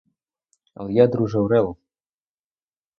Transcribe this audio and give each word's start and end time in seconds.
Але 0.77 0.89
я, 1.03 1.07
друже, 1.13 1.39
орел! 1.45 1.67